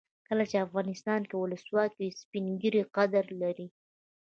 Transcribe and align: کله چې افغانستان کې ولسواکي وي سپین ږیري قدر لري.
کله 0.27 0.43
چې 0.49 0.63
افغانستان 0.65 1.21
کې 1.29 1.35
ولسواکي 1.37 1.95
وي 1.99 2.09
سپین 2.21 2.45
ږیري 2.61 2.81
قدر 2.95 3.25
لري. 3.41 3.67